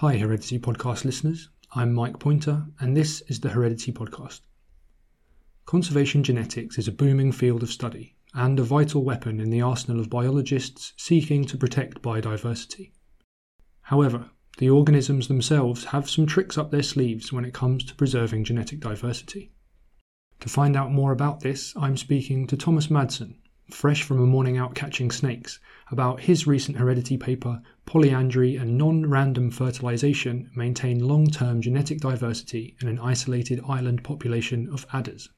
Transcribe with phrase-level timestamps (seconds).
[0.00, 1.48] Hi, Heredity Podcast listeners.
[1.74, 4.42] I'm Mike Pointer, and this is the Heredity Podcast.
[5.66, 9.98] Conservation genetics is a booming field of study and a vital weapon in the arsenal
[9.98, 12.92] of biologists seeking to protect biodiversity.
[13.80, 18.44] However, the organisms themselves have some tricks up their sleeves when it comes to preserving
[18.44, 19.50] genetic diversity.
[20.38, 23.38] To find out more about this, I'm speaking to Thomas Madsen,
[23.70, 25.60] fresh from a morning out catching snakes,
[25.90, 32.76] about his recent heredity paper Polyandry and Non Random Fertilization Maintain Long Term Genetic Diversity
[32.80, 35.30] in an Isolated Island Population of Adders.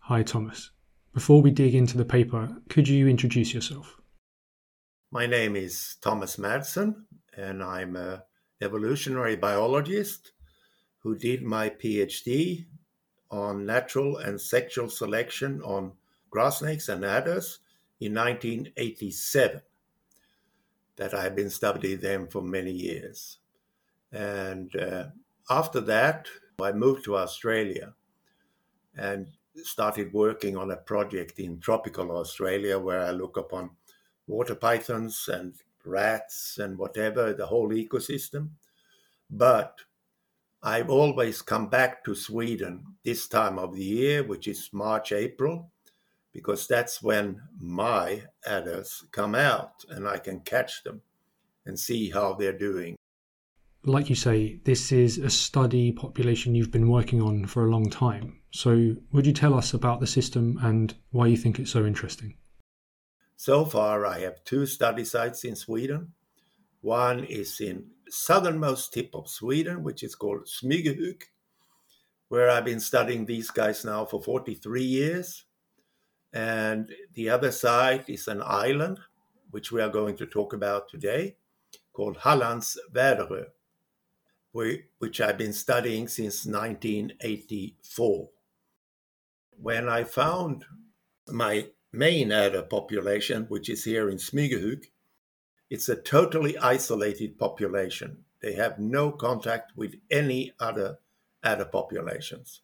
[0.00, 0.70] Hi, Thomas.
[1.12, 4.00] Before we dig into the paper, could you introduce yourself?
[5.10, 7.04] My name is Thomas Madsen,
[7.36, 8.20] and I'm an
[8.60, 10.32] evolutionary biologist
[10.98, 12.66] who did my PhD
[13.30, 15.92] on natural and sexual selection on
[16.34, 17.60] grass snakes and adders
[18.00, 19.62] in 1987.
[20.96, 23.38] That I have been studying them for many years.
[24.10, 25.04] And uh,
[25.48, 26.26] after that,
[26.60, 27.94] I moved to Australia
[28.96, 29.28] and
[29.62, 33.70] started working on a project in tropical Australia where I look upon
[34.26, 35.54] water pythons and
[35.84, 38.48] rats and whatever, the whole ecosystem.
[39.30, 39.78] But
[40.64, 45.70] I've always come back to Sweden this time of the year, which is March, April,
[46.34, 51.00] because that's when my adders come out and I can catch them
[51.64, 52.96] and see how they're doing
[53.86, 57.90] like you say, this is a study population you've been working on for a long
[57.90, 58.40] time.
[58.50, 62.36] So, would you tell us about the system and why you think it's so interesting?
[63.36, 66.12] So far, I have two study sites in Sweden.
[66.80, 71.22] One is in southernmost tip of Sweden, which is called Smygehuk,
[72.28, 75.44] where I've been studying these guys now for 43 years.
[76.34, 78.98] And the other side is an island,
[79.50, 81.36] which we are going to talk about today,
[81.92, 83.46] called Hallands Väderö
[84.98, 88.28] which I've been studying since 1984.
[89.60, 90.64] When I found
[91.28, 94.84] my main adder population, which is here in Smygehuk,
[95.70, 98.18] it's a totally isolated population.
[98.40, 100.98] They have no contact with any other
[101.42, 102.60] adder populations.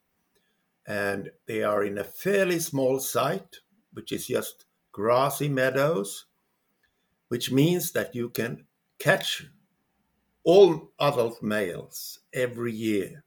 [0.87, 3.57] And they are in a fairly small site,
[3.93, 6.25] which is just grassy meadows,
[7.27, 8.65] which means that you can
[8.99, 9.45] catch
[10.43, 13.23] all adult males every year.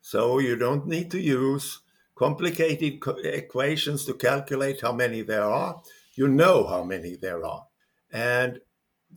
[0.00, 1.80] So you don't need to use
[2.14, 5.82] complicated equations to calculate how many there are.
[6.14, 7.66] You know how many there are.
[8.12, 8.60] And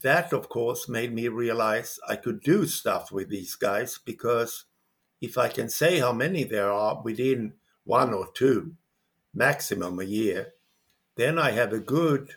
[0.02, 4.66] that, of course, made me realize I could do stuff with these guys because
[5.24, 7.54] if I can say how many there are within
[7.86, 8.76] one or two,
[9.34, 10.54] maximum a year,
[11.16, 12.32] then I have a good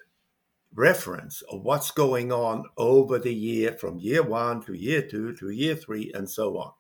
[0.73, 5.51] reference of what's going on over the year from year one to year two to
[5.51, 6.73] year three and so on.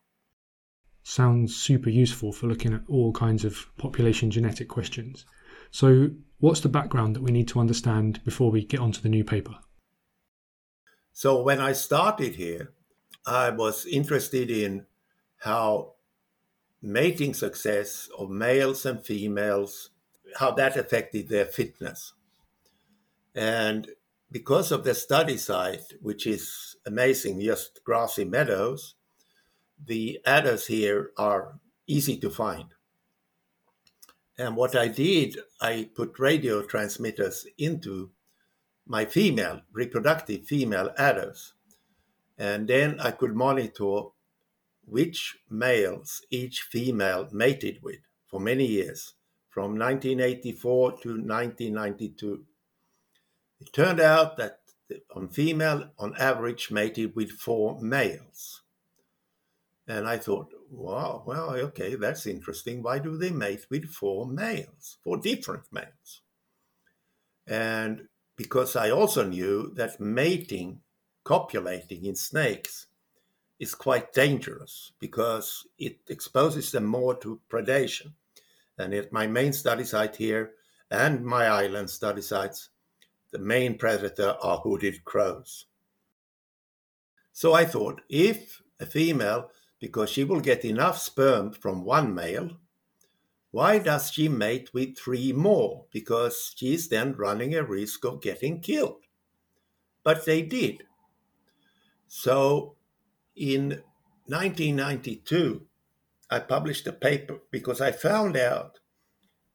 [1.02, 5.24] Sounds super useful for looking at all kinds of population genetic questions.
[5.72, 9.24] So, what's the background that we need to understand before we get onto the new
[9.24, 9.56] paper?
[11.12, 12.72] So, when I started here,
[13.26, 14.86] I was interested in
[15.38, 15.95] how
[16.82, 19.90] mating success of males and females
[20.38, 22.12] how that affected their fitness
[23.34, 23.88] and
[24.30, 28.94] because of the study site, which is amazing, just grassy meadows,
[29.84, 32.74] the adders here are easy to find.
[34.38, 38.10] And what I did, I put radio transmitters into
[38.86, 41.52] my female, reproductive female adders.
[42.38, 44.08] And then I could monitor
[44.86, 49.14] which males each female mated with for many years,
[49.50, 52.44] from 1984 to 1992.
[53.60, 54.60] It turned out that
[55.14, 58.62] on female, on average, mated with four males.
[59.88, 62.82] And I thought, wow, well, okay, that's interesting.
[62.82, 66.22] Why do they mate with four males, four different males?
[67.46, 70.80] And because I also knew that mating,
[71.24, 72.86] copulating in snakes,
[73.58, 78.12] is quite dangerous because it exposes them more to predation.
[78.78, 80.52] And at my main study site here
[80.90, 82.68] and my island study sites,
[83.32, 85.66] the main predator are hooded crows.
[87.32, 89.50] So I thought if a female,
[89.80, 92.50] because she will get enough sperm from one male,
[93.50, 95.86] why does she mate with three more?
[95.90, 99.04] Because she's then running a risk of getting killed.
[100.02, 100.84] But they did.
[102.06, 102.75] So
[103.36, 103.82] in
[104.26, 105.66] 1992,
[106.30, 108.80] I published a paper because I found out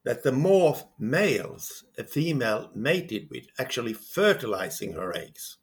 [0.04, 5.58] that the more males a female mated with, actually fertilizing her eggs,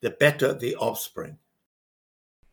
[0.00, 1.38] the better the offspring.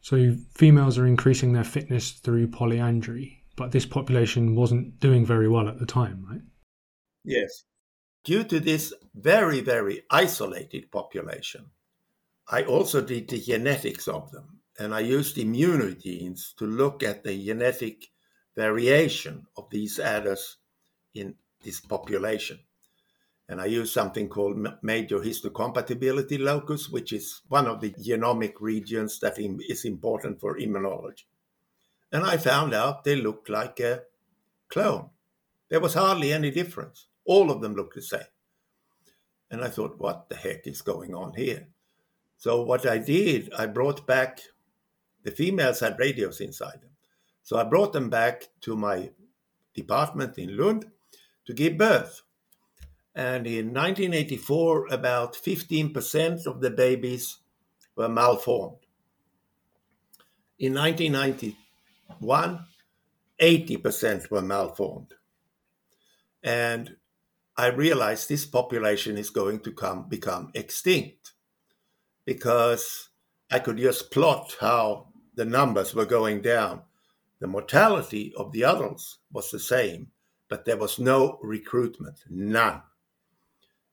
[0.02, 5.68] So females are increasing their fitness through polyandry, but this population wasn't doing very well
[5.68, 6.42] at the time, right?
[7.24, 7.64] Yes.
[8.24, 11.68] Due to this very, very isolated population,
[12.50, 17.46] I also did the genetics of them, and I used immunogenes to look at the
[17.46, 18.08] genetic
[18.56, 20.58] variation of these adders
[21.14, 22.60] in this population.
[23.50, 29.20] And I used something called major histocompatibility locus, which is one of the genomic regions
[29.20, 31.24] that is important for immunology.
[32.12, 34.04] And I found out they looked like a
[34.70, 35.10] clone.
[35.70, 37.08] There was hardly any difference.
[37.26, 38.22] All of them looked the same.
[39.52, 41.68] And I thought, what the heck is going on here?
[42.38, 44.42] So, what I did, I brought back
[45.24, 46.92] the females had radios inside them.
[47.44, 49.10] So, I brought them back to my
[49.74, 50.86] department in Lund
[51.46, 52.22] to give birth.
[53.16, 57.40] And in 1984, about 15% of the babies
[57.96, 58.78] were malformed.
[60.60, 62.66] In 1991,
[63.42, 65.14] 80% were malformed.
[66.44, 66.96] And
[67.56, 71.17] I realized this population is going to come become extinct
[72.28, 73.08] because
[73.50, 76.82] I could just plot how the numbers were going down.
[77.40, 80.08] The mortality of the adults was the same,
[80.50, 82.82] but there was no recruitment, none.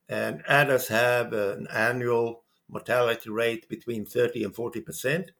[0.08, 5.30] And adders have an annual mortality rate between 30 and 40 percent.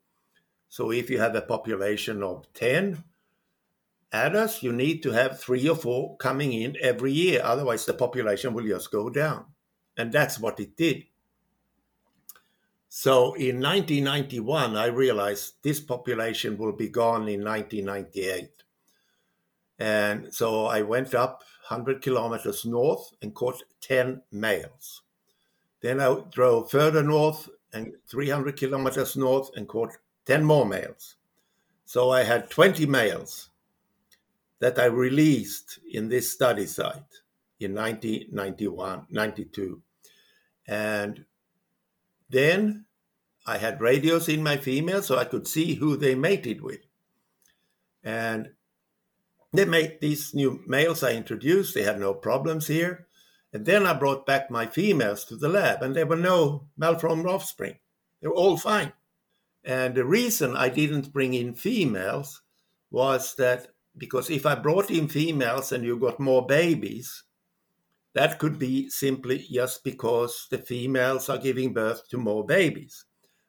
[0.69, 3.02] So if you have a population of 10
[4.12, 7.40] adders, you need to have three or four coming in every year.
[7.43, 9.47] Otherwise, the population will just go down.
[9.97, 11.05] And that's what it did.
[12.96, 18.50] So in 1991, I realized this population will be gone in 1998.
[19.81, 25.02] And so I went up 100 kilometers north and caught 10 males.
[25.81, 29.90] Then I drove further north and 300 kilometers north and caught
[30.26, 31.17] 10 more males.
[31.87, 33.50] So I had 20 males
[34.61, 37.23] that I released in this study site
[37.58, 39.82] in 1991, 92.
[40.69, 41.25] And
[42.29, 42.87] then
[43.47, 46.81] I had radios in my females so I could see who they mated with.
[48.03, 48.50] And
[49.53, 53.06] they made these new males I introduced, they had no problems here.
[53.53, 57.26] And then I brought back my females to the lab, and there were no malformed
[57.26, 57.79] offspring.
[58.21, 58.93] They were all fine.
[59.65, 62.43] And the reason I didn't bring in females
[62.91, 67.23] was that because if I brought in females and you got more babies,
[68.14, 73.05] that could be simply just because the females are giving birth to more babies.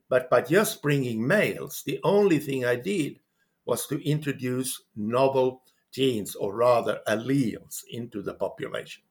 [0.10, 3.20] But by just bringing males, the only thing I did
[3.66, 9.02] was to introduce novel genes, or rather alleles, into the population.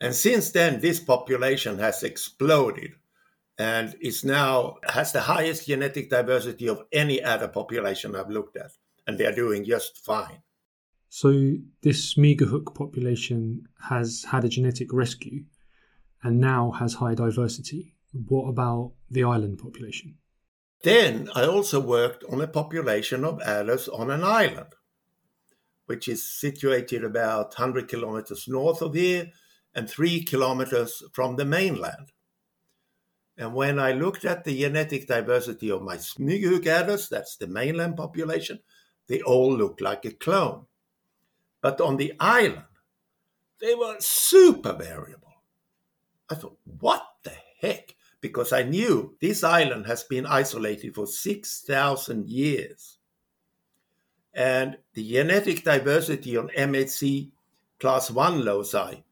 [0.00, 2.92] And since then, this population has exploded
[3.58, 8.70] and is now has the highest genetic diversity of any other population I've looked at,
[9.06, 10.42] and they are doing just fine.
[11.08, 15.44] So this Smygehuk population has had a genetic rescue
[16.22, 17.94] and now has high diversity.
[18.12, 20.16] What about the island population?
[20.82, 24.74] Then I also worked on a population of adders on an island
[25.88, 29.30] which is situated about 100 kilometers north of here
[29.74, 32.12] and three kilometers from the mainland.
[33.38, 37.96] And when I looked at the genetic diversity of my Smygehuk adders, that's the mainland
[37.96, 38.58] population,
[39.08, 40.66] they all look like a clone.
[41.60, 42.64] But on the island,
[43.60, 45.34] they were super variable.
[46.30, 47.94] I thought, what the heck?
[48.20, 52.98] Because I knew this island has been isolated for 6,000 years.
[54.34, 57.30] And the genetic diversity on MHC
[57.80, 59.02] class 1 loci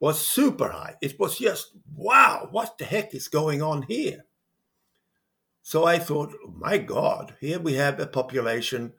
[0.00, 0.96] was super high.
[1.00, 4.26] It was just, wow, what the heck is going on here?
[5.62, 8.92] So I thought, oh my God, here we have a population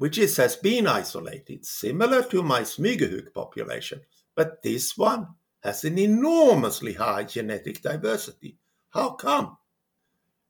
[0.00, 4.00] which is, has been isolated, similar to my Smygehuk population,
[4.34, 5.26] but this one
[5.62, 8.56] has an enormously high genetic diversity.
[8.88, 9.58] How come?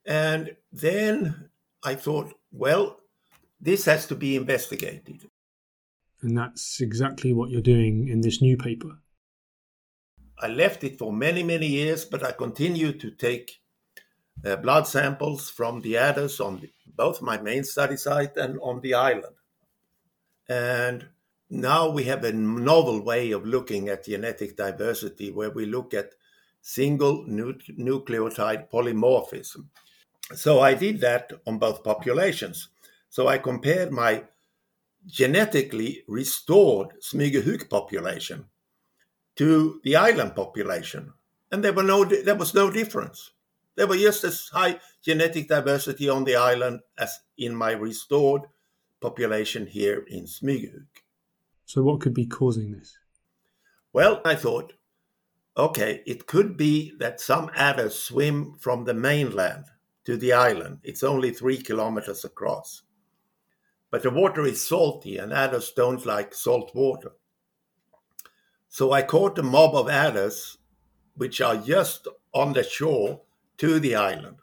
[0.07, 1.51] And then
[1.83, 3.01] I thought, well,
[3.61, 5.29] this has to be investigated.
[6.23, 8.99] And that's exactly what you're doing in this new paper.
[10.39, 13.59] I left it for many, many years, but I continue to take
[14.47, 18.81] uh, blood samples from the adders on the, both my main study site and on
[18.81, 19.35] the island.
[20.51, 21.07] And
[21.49, 26.15] now we have a novel way of looking at genetic diversity where we look at
[26.61, 29.67] single nu- nucleotide polymorphism.
[30.35, 32.69] So I did that on both populations.
[33.11, 34.25] So I compared my
[35.07, 38.47] genetically restored Smygehuk population
[39.37, 41.13] to the island population,
[41.51, 43.31] and there were no there was no difference.
[43.77, 48.43] There were just as high genetic diversity on the island as in my restored
[49.01, 50.87] population here in Smygehuk.
[51.65, 52.99] So, what could be causing this?
[53.93, 54.73] Well, I thought,
[55.57, 59.65] okay, it could be that some adders swim from the mainland
[60.05, 60.79] to the island.
[60.83, 62.83] It's only three kilometers across.
[63.91, 67.13] But the water is salty, and adders don't like salt water.
[68.69, 70.59] So I caught a mob of adders,
[71.15, 73.23] which are just on the shore
[73.59, 74.39] to the island,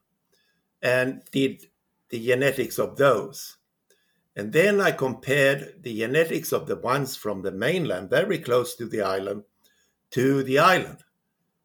[0.82, 1.68] and did
[2.10, 3.57] the genetics of those.
[4.38, 8.86] And then I compared the genetics of the ones from the mainland, very close to
[8.86, 9.44] the island,
[10.12, 11.00] to the island.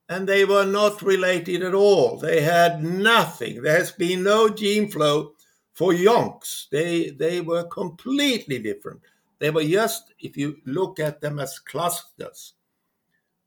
[0.09, 2.17] And they were not related at all.
[2.17, 3.61] They had nothing.
[3.61, 5.35] There has been no gene flow
[5.75, 6.71] for yonks.
[6.71, 9.03] They, they were completely different.
[9.39, 12.55] They were just, if you look at them as clusters,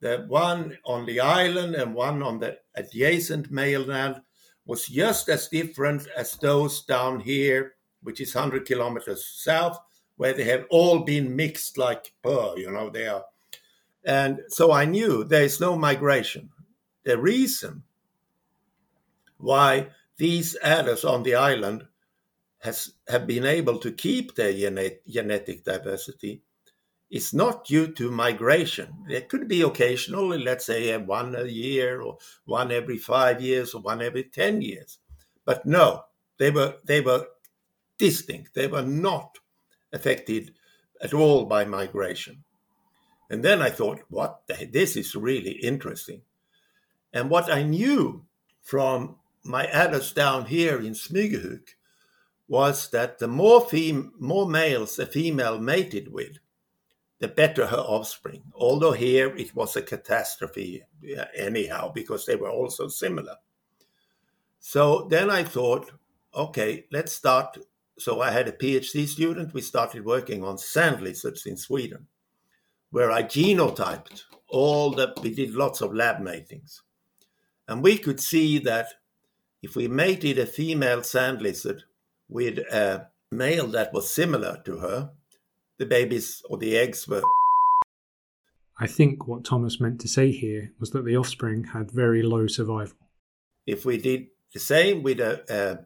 [0.02, 4.22] the one on the island and one on the adjacent mainland
[4.68, 7.76] was just as different as those down here
[8.06, 9.80] which is 100 kilometers south,
[10.18, 13.26] where they have all been mixed like pearl, you know, they are.
[14.06, 16.50] And so I knew there is no migration.
[17.04, 17.84] The reason
[19.38, 21.86] why these adders on the island
[22.60, 24.54] has have been able to keep their
[25.08, 26.42] genetic diversity
[27.12, 28.90] is not due to migration.
[29.08, 33.82] There could be occasionally, let's say, one a year or one every five years or
[33.82, 34.98] one every ten years.
[35.46, 36.06] But no,
[36.38, 37.28] they were they were
[37.98, 38.54] distinct.
[38.54, 39.40] They were not
[39.94, 40.54] affected
[41.02, 42.44] at all by migration.
[43.30, 44.42] And then I thought, what?
[44.72, 46.22] This is really interesting.
[47.14, 48.26] And what I knew
[48.62, 51.70] from my adders down here in Smygehuk
[52.48, 56.38] was that the more, fem- more males a female mated with,
[57.20, 58.44] the better her offspring.
[58.54, 60.84] Although here it was a catastrophe
[61.36, 63.36] anyhow, because they were all so similar.
[64.60, 65.92] So then I thought,
[66.34, 67.58] okay, let's start
[67.98, 69.54] so I had a PhD student.
[69.54, 72.08] We started working on sand lizards in Sweden,
[72.92, 76.82] where I genotyped all the, we did lots of lab matings.
[77.68, 78.88] And we could see that
[79.62, 81.84] if we mated a female sand lizard
[82.28, 85.12] with a male that was similar to her,
[85.78, 87.24] the babies or the eggs were.
[88.78, 92.48] I think what Thomas meant to say here was that the offspring had very low
[92.48, 92.98] survival.
[93.66, 95.86] If we did the same with a, a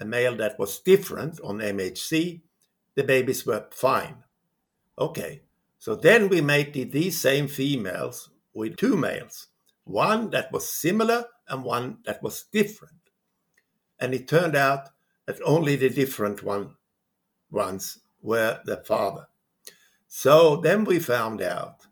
[0.00, 2.42] a male that was different on MHC,
[2.94, 4.24] the babies were fine.
[4.98, 5.42] Okay,
[5.78, 9.48] so then we mated these same females with two males,
[9.84, 12.94] one that was similar and one that was different.
[14.00, 14.88] And it turned out
[15.26, 16.70] that only the different one,
[17.50, 19.28] ones were the father.
[20.08, 21.86] So then we found out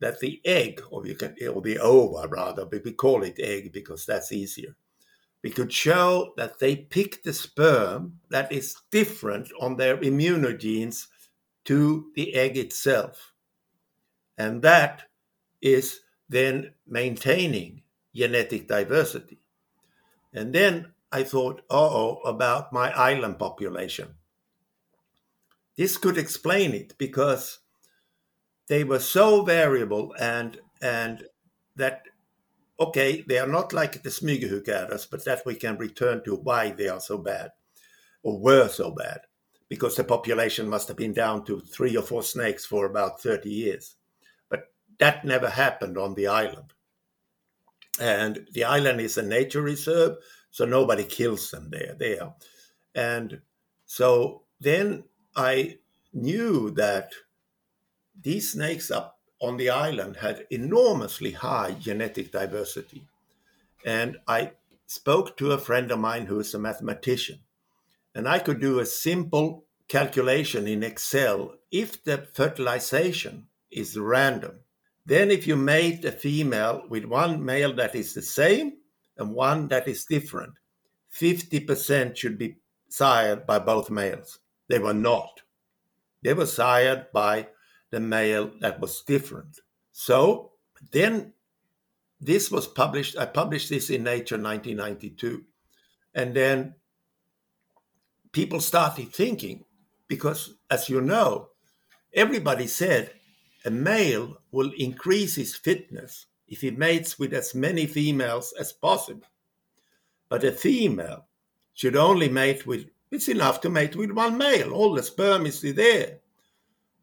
[0.00, 3.72] that the egg, or you can, or the ova rather, but we call it egg
[3.72, 4.76] because that's easier
[5.42, 11.08] we could show that they picked the sperm that is different on their immunogenes
[11.64, 13.32] to the egg itself.
[14.38, 15.02] And that
[15.60, 17.82] is then maintaining
[18.14, 19.38] genetic diversity.
[20.32, 24.14] And then I thought, oh, about my island population.
[25.76, 27.58] This could explain it because
[28.68, 31.24] they were so variable and and
[31.76, 32.02] that
[32.78, 36.70] okay, they are not like the Smygehuk adders, but that we can return to why
[36.70, 37.50] they are so bad
[38.22, 39.20] or were so bad,
[39.68, 43.50] because the population must have been down to three or four snakes for about 30
[43.50, 43.96] years.
[44.48, 46.72] But that never happened on the island.
[48.00, 50.16] And the island is a nature reserve,
[50.50, 51.94] so nobody kills them there.
[51.98, 52.32] There.
[52.94, 53.40] And
[53.86, 55.04] so then
[55.36, 55.78] I
[56.12, 57.12] knew that
[58.20, 59.11] these snakes are
[59.42, 63.02] on the island had enormously high genetic diversity.
[63.84, 64.52] And I
[64.86, 67.40] spoke to a friend of mine who is a mathematician,
[68.14, 74.60] and I could do a simple calculation in Excel if the fertilization is random.
[75.04, 78.74] Then, if you mate a female with one male that is the same
[79.16, 80.54] and one that is different,
[81.12, 82.56] 50% should be
[82.88, 84.38] sired by both males.
[84.68, 85.42] They were not.
[86.22, 87.48] They were sired by
[87.92, 89.60] the male that was different.
[89.92, 90.52] So
[90.90, 91.34] then
[92.20, 93.16] this was published.
[93.16, 95.44] I published this in Nature 1992.
[96.14, 96.74] And then
[98.32, 99.64] people started thinking,
[100.08, 101.50] because as you know,
[102.14, 103.12] everybody said
[103.64, 109.26] a male will increase his fitness if he mates with as many females as possible.
[110.30, 111.26] But a female
[111.74, 114.72] should only mate with, it's enough to mate with one male.
[114.72, 116.20] All the sperm is there.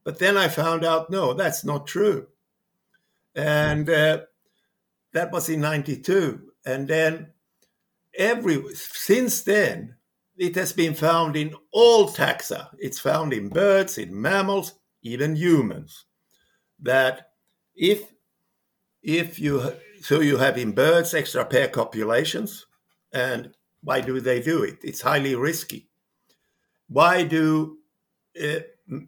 [0.03, 2.27] But then I found out, no, that's not true.
[3.35, 4.21] And uh,
[5.13, 6.51] that was in 92.
[6.65, 7.27] And then
[8.17, 9.95] every since then
[10.37, 12.69] it has been found in all taxa.
[12.79, 16.05] It's found in birds, in mammals, even humans.
[16.81, 17.31] That
[17.75, 18.13] if
[19.03, 22.65] if you so you have in birds extra pair copulations,
[23.11, 24.77] and why do they do it?
[24.81, 25.89] It's highly risky.
[26.87, 27.77] Why do
[28.41, 28.59] uh,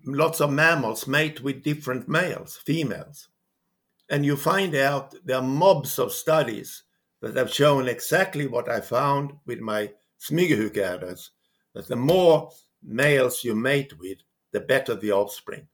[0.05, 3.29] lots of mammals mate with different males, females?
[4.09, 6.83] And you find out there are mobs of studies
[7.21, 11.31] that have shown exactly what I found with my smygehuk adders,
[11.73, 12.51] that the more
[12.83, 14.17] males you mate with,
[14.51, 15.67] the better the offspring.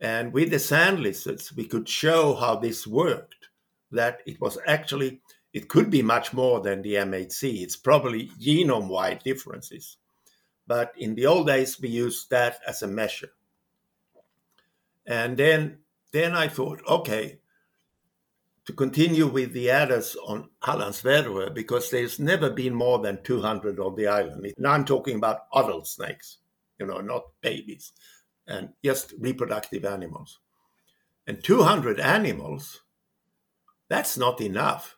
[0.00, 3.48] And with the sand lizards, we could show how this worked,
[3.92, 5.20] that it was actually,
[5.52, 7.62] it could be much more than the MHC.
[7.62, 9.96] It's probably genome wide differences.
[10.66, 13.30] But in the old days, we used that as a measure.
[15.06, 15.78] And then,
[16.12, 17.40] then I thought, okay,
[18.64, 23.80] to continue with the adders on Hallands Väderö because there's never been more than 200
[23.80, 24.52] on the island.
[24.56, 26.38] Now I'm talking about adult snakes,
[26.78, 27.92] you know, not babies,
[28.46, 30.38] and just reproductive animals.
[31.26, 32.82] And 200 animals,
[33.88, 34.96] that's not enough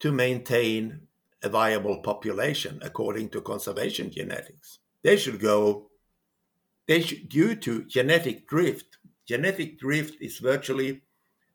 [0.00, 1.05] to maintain
[1.46, 4.80] a viable population according to conservation genetics.
[5.02, 5.90] They should go,
[6.86, 11.02] they should, due to genetic drift, genetic drift is virtually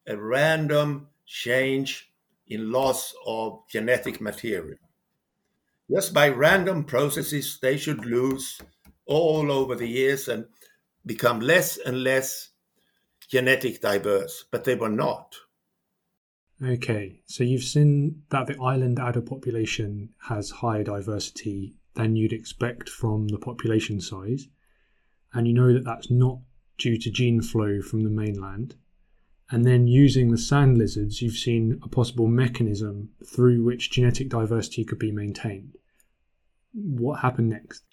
[0.07, 2.12] a random change
[2.48, 4.77] in loss of genetic material.
[5.89, 8.62] Just by random processes, they should lose
[9.05, 10.45] all over the years and
[11.05, 12.50] become less and less
[13.27, 15.36] genetic diverse, but they were not.
[16.63, 22.87] Okay, so you've seen that the island adder population has higher diversity than you'd expect
[22.87, 24.47] from the population size,
[25.33, 26.39] and you know that that's not
[26.77, 28.75] due to gene flow from the mainland.
[29.49, 34.85] And then using the sand lizards, you've seen a possible mechanism through which genetic diversity
[34.85, 35.75] could be maintained.
[36.73, 37.83] What happened next?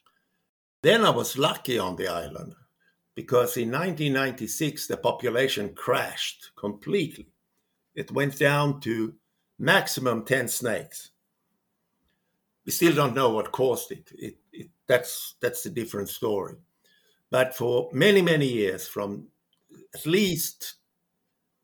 [0.82, 2.54] Then I was lucky on the island
[3.14, 7.28] because in 1996 the population crashed completely.
[7.98, 9.14] It went down to
[9.58, 11.10] maximum 10 snakes.
[12.64, 14.12] We still don't know what caused it.
[14.16, 16.54] it, it that's, that's a different story.
[17.28, 19.26] But for many, many years, from
[19.92, 20.74] at least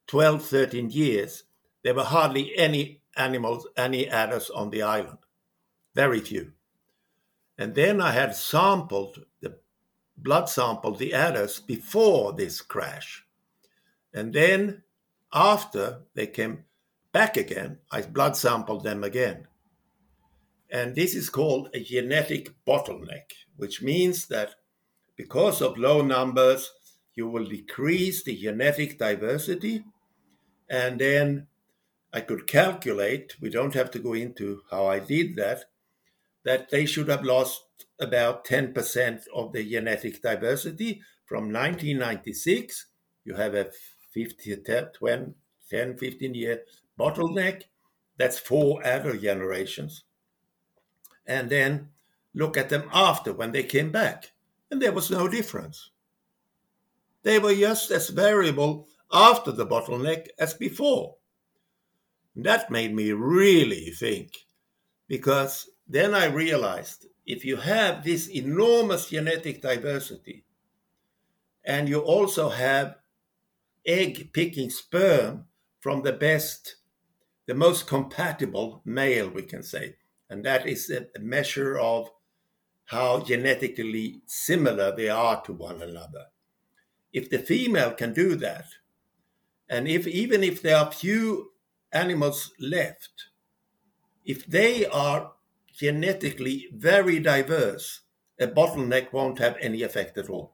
[0.09, 1.45] 12, 13 years,
[1.85, 5.19] there were hardly any animals, any adders on the island.
[5.95, 6.51] Very few.
[7.57, 9.59] And then I had sampled the
[10.17, 13.25] blood sampled the adders before this crash.
[14.13, 14.84] And then
[15.35, 16.65] after they came
[17.13, 19.49] back again, I blood sampled them again.
[20.71, 24.55] And this is called a genetic bottleneck, which means that
[25.17, 26.73] because of low numbers,
[27.15, 29.85] you will decrease the genetic diversity
[30.69, 31.47] and then
[32.13, 35.65] I could calculate, we don't have to go into how I did that,
[36.45, 37.65] that they should have lost
[38.01, 42.87] about 10% of the genetic diversity from 1996.
[43.25, 43.71] You have a
[44.15, 45.35] 50, 10,
[45.71, 46.63] 10 15 year
[46.99, 47.65] bottleneck.
[48.17, 50.05] That's four adder generations.
[51.27, 51.89] And then
[52.33, 54.33] look at them after when they came back.
[54.71, 55.91] And there was no difference.
[57.23, 61.17] They were just as variable after the bottleneck as before.
[62.37, 64.33] That made me really think
[65.09, 70.45] because then I realized if you have this enormous genetic diversity
[71.65, 72.97] and you also have
[73.87, 75.47] egg picking sperm
[75.81, 76.77] from the best,
[77.47, 79.97] the most compatible male, we can say,
[80.31, 82.11] and that is a measure of
[82.87, 86.27] how genetically similar they are to one another.
[87.13, 88.67] If the female can do that,
[89.69, 91.53] and if even if there are few
[91.93, 93.27] animals left,
[94.25, 95.33] if they are
[95.73, 98.01] genetically very diverse,
[98.41, 100.54] a bottleneck won't have any effect at all.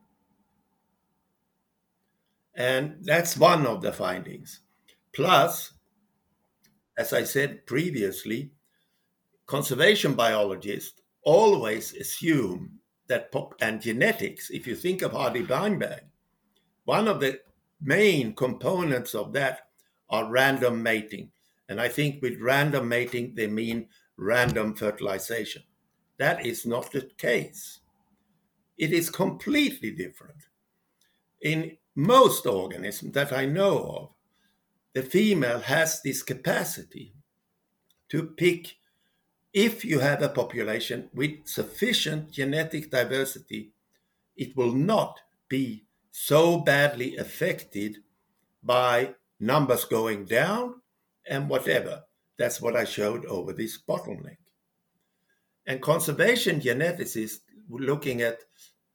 [2.61, 4.61] And that's one of the findings.
[5.15, 5.73] Plus,
[6.99, 8.51] as I said previously,
[9.47, 12.73] conservation biologists always assume
[13.07, 16.03] that pop and genetics, if you think of Hardy Weinberg,
[16.85, 17.41] one of the
[17.81, 19.61] main components of that
[20.11, 21.31] are random mating.
[21.71, 25.63] And I think with random mating, they mean random fertilization.
[26.19, 27.81] That is not the case.
[28.77, 30.43] It is completely different.
[31.41, 34.09] In most organisms that I know of,
[34.93, 37.15] the female has this capacity
[38.09, 38.77] to pick,
[39.53, 43.73] if you have a population with sufficient genetic diversity,
[44.37, 47.99] it will not be so badly affected
[48.63, 50.75] by numbers going down
[51.29, 52.03] and whatever.
[52.37, 54.39] That's what I showed over this bottleneck.
[55.67, 58.41] And conservation geneticists looking at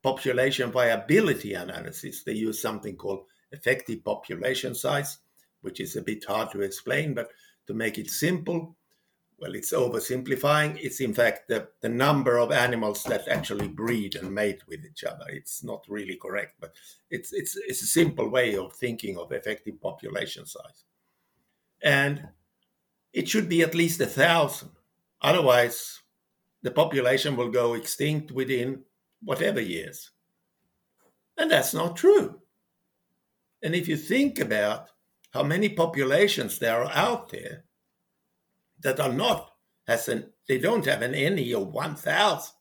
[0.05, 5.17] population viability analysis, they use something called effective population size,
[5.61, 7.29] which is a bit hard to explain, but
[7.65, 8.75] to make it simple,
[9.39, 10.77] well, it's oversimplifying.
[10.79, 15.03] It's in fact the, the number of animals that actually breed and mate with each
[15.03, 15.25] other.
[15.27, 16.75] It's not really correct, but
[17.09, 20.83] it's it's it's a simple way of thinking of effective population size.
[21.81, 22.29] And
[23.11, 24.69] it should be at least a thousand.
[25.19, 26.03] Otherwise,
[26.61, 28.83] the population will go extinct within
[29.25, 30.11] whatever years.
[31.37, 32.39] And that's not true.
[33.61, 34.87] And if you think about
[35.31, 37.65] how many populations there are out there,
[38.85, 39.51] that are not
[39.87, 42.53] an they don't have an Ne of 1000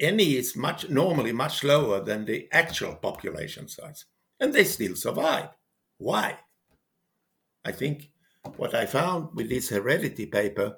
[0.00, 4.04] Ne is much normally much lower than the actual population size
[4.40, 5.48] and they still survive
[5.98, 6.36] why
[7.64, 8.10] i think
[8.56, 10.76] what i found with this heredity paper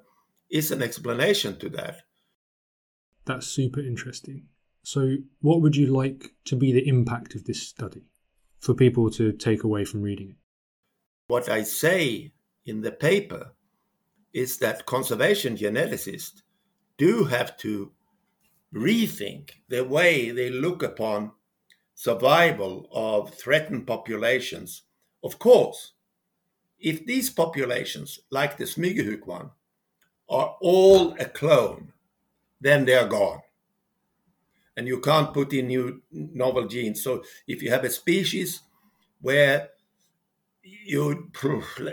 [0.51, 2.03] is an explanation to that
[3.27, 4.45] that's super interesting
[4.83, 8.05] so what would you like to be the impact of this study
[8.61, 10.37] for people to take away from reading it
[11.27, 12.33] what i say
[12.67, 13.53] in the paper
[14.33, 16.43] is that conservation geneticists
[16.99, 17.93] do have to
[18.75, 21.33] rethink the way they look upon
[21.95, 24.83] survival of threatened populations.
[25.23, 25.93] Of course,
[26.79, 29.51] if these populations, like the Smygehuk one,
[30.29, 31.93] are all a clone,
[32.65, 33.41] then they are gone.
[34.75, 37.05] And you can't put in new novel genes.
[37.05, 38.63] So if you have a species
[39.21, 39.69] where
[40.63, 41.31] you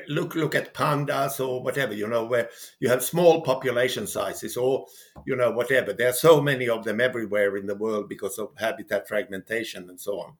[0.07, 4.85] look look at pandas or whatever you know where you have small population sizes or
[5.25, 8.49] you know whatever there are so many of them everywhere in the world because of
[8.57, 10.33] habitat fragmentation and so on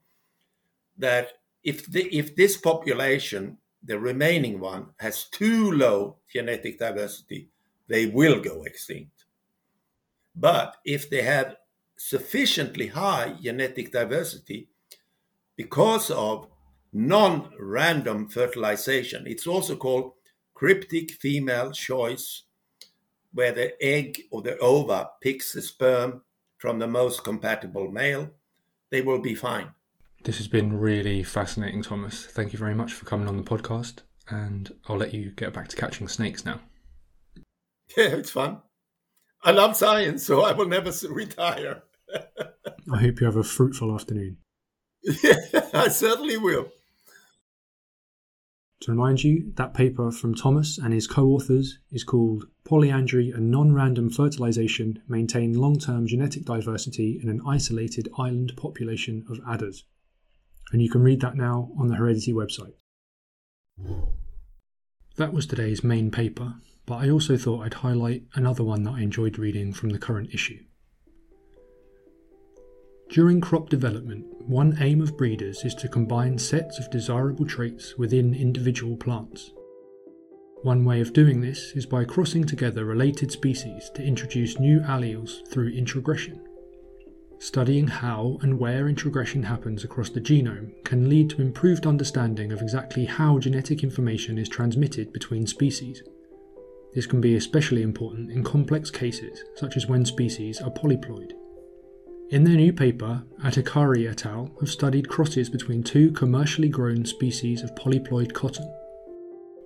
[0.98, 1.34] that
[1.65, 7.50] if the, if this population the remaining one has too low genetic diversity
[7.89, 9.21] they will go extinct
[10.36, 11.56] but if they have
[11.98, 14.70] sufficiently high genetic diversity
[15.56, 16.48] because of
[16.94, 19.26] non random fertilization.
[19.28, 20.13] It's also called
[20.54, 22.44] cryptic female choice,
[23.34, 26.24] where the egg or the ova picks the sperm
[26.58, 28.32] from the most compatible male.
[28.89, 29.70] They will be fine.
[30.24, 32.26] This has been really fascinating, Thomas.
[32.26, 35.67] Thank you very much for coming on the podcast, and I'll let you get back
[35.70, 36.60] to catching snakes now.
[37.98, 38.62] Yeah, it's fun.
[39.43, 41.84] I love science, so I will never retire.
[42.91, 44.38] I hope you have a fruitful afternoon.
[45.04, 45.36] Yeah,
[45.73, 46.71] I certainly will.
[48.82, 53.51] To remind you, that paper from Thomas and his co authors is called Polyandry and
[53.51, 59.84] Non Random Fertilization Maintain Long Term Genetic Diversity in an Isolated Island Population of Adders.
[60.71, 62.73] And you can read that now on the Heredity website.
[65.17, 69.02] That was today's main paper, but I also thought I'd highlight another one that I
[69.02, 70.60] enjoyed reading from the current issue.
[73.10, 78.34] During crop development, one aim of breeders is to combine sets of desirable traits within
[78.34, 79.52] individual plants.
[80.63, 85.46] One way of doing this is by crossing together related species to introduce new alleles
[85.50, 86.39] through introgression.
[87.39, 92.62] Studying how and where introgression happens across the genome can lead to improved understanding of
[92.62, 96.04] exactly how genetic information is transmitted between species.
[96.93, 101.32] This can be especially important in complex cases, such as when species are polyploid.
[102.32, 104.51] In their new paper, Atakari et al.
[104.60, 108.73] have studied crosses between two commercially grown species of polyploid cotton.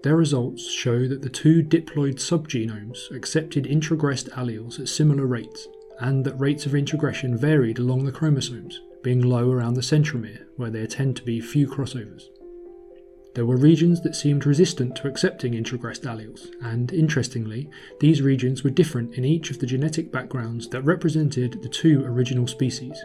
[0.03, 5.67] Their results show that the two diploid subgenomes accepted introgressed alleles at similar rates,
[5.99, 10.69] and that rates of introgression varied along the chromosomes, being low around the centromere, where
[10.69, 12.25] there tend to be few crossovers.
[13.36, 17.69] There were regions that seemed resistant to accepting introgressed alleles, and interestingly,
[18.00, 22.48] these regions were different in each of the genetic backgrounds that represented the two original
[22.48, 22.98] species.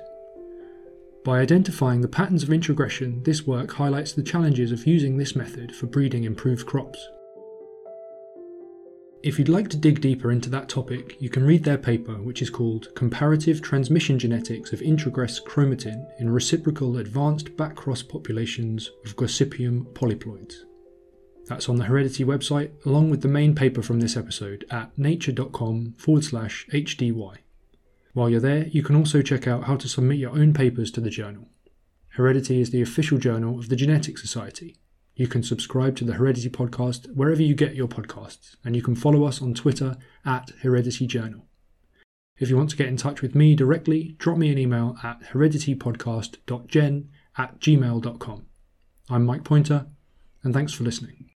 [1.24, 5.74] By identifying the patterns of introgression, this work highlights the challenges of using this method
[5.74, 7.08] for breeding improved crops.
[9.22, 12.40] If you'd like to dig deeper into that topic, you can read their paper, which
[12.40, 19.92] is called Comparative Transmission Genetics of Introgress Chromatin in Reciprocal Advanced Backcross Populations of Gossypium
[19.92, 20.60] polyploids.
[21.44, 25.96] That's on the Heredity website, along with the main paper from this episode at nature.com
[25.98, 27.36] forward slash HDY.
[28.14, 31.00] While you're there, you can also check out how to submit your own papers to
[31.02, 31.46] the journal.
[32.14, 34.76] Heredity is the official journal of the Genetic Society,
[35.20, 38.94] you can subscribe to the Heredity podcast wherever you get your podcasts, and you can
[38.94, 41.46] follow us on Twitter at Heredity Journal.
[42.38, 45.20] If you want to get in touch with me directly, drop me an email at
[45.34, 48.46] hereditypodcast.gen at gmail.com.
[49.10, 49.88] I'm Mike Pointer,
[50.42, 51.29] and thanks for listening.